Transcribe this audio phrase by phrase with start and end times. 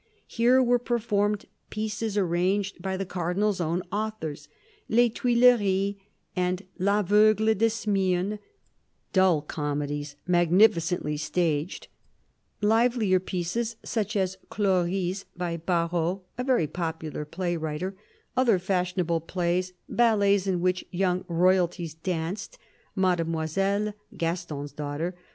[0.25, 4.47] Here were performed pieces arranged by the Cardinal's own authors:
[4.89, 5.93] Les Tuileries
[6.35, 8.39] and LAveugle de Smyrne,
[9.13, 11.87] dull comedies magnificently staged;
[12.61, 17.95] livelier pieces such as Clonse, by Baro, a very popular play writer;
[18.35, 22.57] other fashionable plays; ballets in which young Royalties danced—
[23.05, 25.13] Mademoiselle, Gaston's daughter.